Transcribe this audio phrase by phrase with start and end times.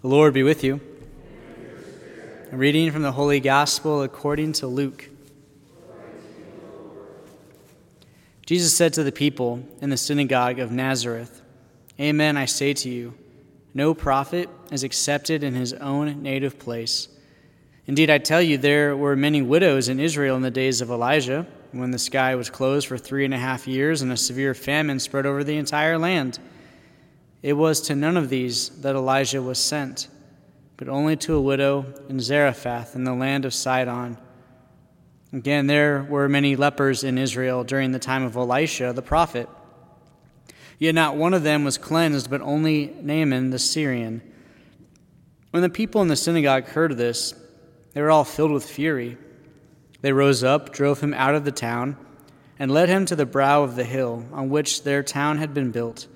[0.00, 0.80] The Lord be with you.
[2.52, 5.08] A reading from the Holy Gospel according to Luke.
[8.46, 11.42] Jesus said to the people in the synagogue of Nazareth,
[11.98, 13.14] Amen, I say to you,
[13.74, 17.08] no prophet is accepted in his own native place.
[17.88, 21.44] Indeed, I tell you, there were many widows in Israel in the days of Elijah,
[21.72, 25.00] when the sky was closed for three and a half years and a severe famine
[25.00, 26.38] spread over the entire land.
[27.42, 30.08] It was to none of these that Elijah was sent,
[30.76, 34.18] but only to a widow in Zarephath in the land of Sidon.
[35.32, 39.48] Again, there were many lepers in Israel during the time of Elisha the prophet.
[40.78, 44.22] Yet not one of them was cleansed, but only Naaman the Syrian.
[45.50, 47.34] When the people in the synagogue heard of this,
[47.92, 49.16] they were all filled with fury.
[50.00, 51.96] They rose up, drove him out of the town,
[52.58, 55.70] and led him to the brow of the hill on which their town had been
[55.70, 56.06] built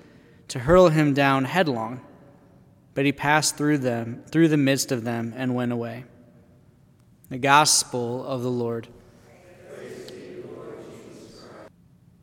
[0.49, 2.01] to hurl him down headlong.
[2.93, 6.05] But he passed through them, through the midst of them, and went away.
[7.29, 8.87] The gospel of the Lord.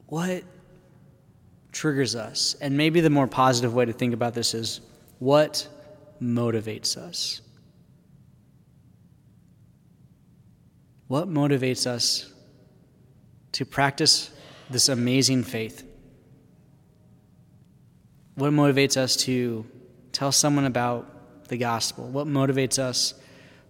[0.06, 0.44] What
[1.72, 2.56] triggers us?
[2.60, 4.80] And maybe the more positive way to think about this is
[5.18, 5.66] what
[6.20, 7.40] motivates us?
[11.08, 12.32] What motivates us
[13.52, 14.30] to practice
[14.68, 15.89] this amazing faith?
[18.34, 19.66] What motivates us to
[20.12, 22.08] tell someone about the gospel?
[22.08, 23.14] What motivates us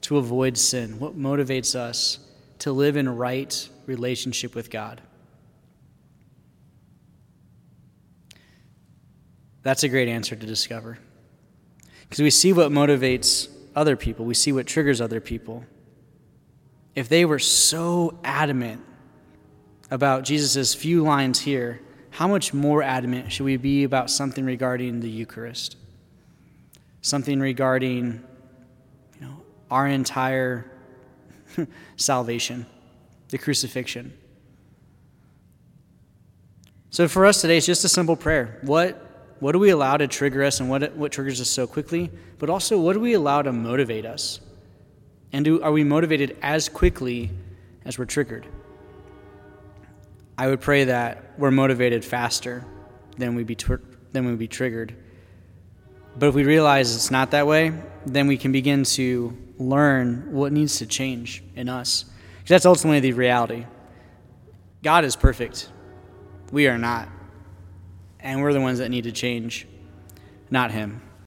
[0.03, 0.99] to avoid sin?
[0.99, 2.19] What motivates us
[2.61, 5.01] to live in right relationship with God?
[9.63, 10.99] That's a great answer to discover.
[12.03, 15.65] Because we see what motivates other people, we see what triggers other people.
[16.95, 18.83] If they were so adamant
[19.91, 25.01] about Jesus' few lines here, how much more adamant should we be about something regarding
[25.01, 25.77] the Eucharist?
[27.03, 28.23] Something regarding,
[29.19, 30.71] you know, our entire
[31.97, 32.67] salvation,
[33.29, 34.13] the crucifixion.
[36.91, 38.59] So for us today, it's just a simple prayer.
[38.63, 39.07] What
[39.41, 42.11] what do we allow to trigger us and what, what triggers us so quickly?
[42.39, 44.39] But also, what do we allow to motivate us?
[45.33, 47.31] And do, are we motivated as quickly
[47.87, 48.47] as we're triggered?
[50.41, 52.65] I would pray that we're motivated faster
[53.19, 53.55] than we be
[54.13, 54.97] than we be triggered.
[56.19, 57.75] But if we realize it's not that way,
[58.07, 62.07] then we can begin to learn what needs to change in us.
[62.39, 63.67] Because that's ultimately the reality.
[64.83, 65.69] God is perfect.
[66.51, 67.11] We are not.
[68.19, 69.69] And we're the ones that need to change,
[70.49, 71.03] not Him.